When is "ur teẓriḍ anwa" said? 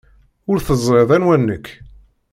0.49-1.35